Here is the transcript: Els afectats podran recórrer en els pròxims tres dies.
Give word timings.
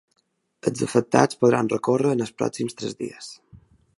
Els 0.71 0.79
afectats 0.85 1.37
podran 1.43 1.69
recórrer 1.75 2.15
en 2.17 2.25
els 2.27 2.33
pròxims 2.39 2.79
tres 2.81 3.01
dies. 3.05 3.31